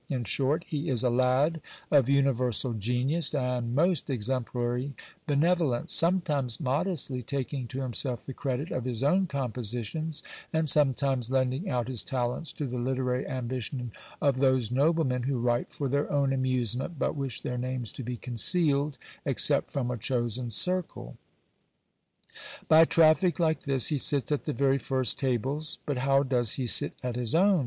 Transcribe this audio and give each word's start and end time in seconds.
In 0.09 0.23
short, 0.23 0.65
he 0.67 0.89
is 0.89 1.03
a 1.03 1.11
lad 1.11 1.61
of 1.91 2.09
universal 2.09 2.73
genius, 2.73 3.35
and 3.35 3.75
most 3.75 4.09
exemplary 4.09 4.95
benevolence; 5.27 5.93
sometimes 5.93 6.59
modestly 6.59 7.21
taking 7.21 7.67
to 7.67 7.81
himself 7.81 8.25
the 8.25 8.33
credit 8.33 8.71
of 8.71 8.85
his 8.85 9.03
own 9.03 9.27
compositions, 9.27 10.23
and 10.51 10.67
sometimes 10.67 11.29
lending 11.29 11.69
out 11.69 11.87
his 11.87 12.03
talents 12.03 12.51
to 12.53 12.65
the 12.65 12.79
literary 12.79 13.27
ambition 13.27 13.91
of 14.19 14.37
those 14.37 14.71
noblemen 14.71 15.21
who 15.21 15.37
write 15.37 15.71
for 15.71 15.87
their 15.87 16.11
own 16.11 16.33
amusement, 16.33 16.97
but 16.97 17.15
wish 17.15 17.41
their 17.41 17.59
names 17.59 17.93
to 17.93 18.01
be 18.01 18.17
concealed, 18.17 18.97
except 19.23 19.69
from 19.69 19.91
a 19.91 19.97
chosen 19.97 20.49
circle. 20.49 21.15
By 22.67 22.85
traffic 22.85 23.39
like 23.39 23.65
this 23.65 23.89
he 23.89 23.99
sits 23.99 24.31
at 24.31 24.45
the 24.45 24.53
very 24.53 24.79
first 24.79 25.19
tables. 25.19 25.77
But 25.85 25.97
how 25.97 26.23
does 26.23 26.53
he 26.53 26.65
sit 26.65 26.93
at 27.03 27.15
his 27.15 27.35
own 27.35 27.59